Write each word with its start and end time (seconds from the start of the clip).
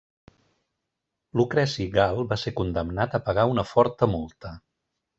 Lucreci 1.41 1.87
Gal 1.97 2.23
va 2.33 2.39
ser 2.47 2.57
condemnat 2.63 3.21
a 3.21 3.23
pagar 3.31 3.49
una 3.55 3.71
forta 3.77 4.13
multa. 4.19 4.61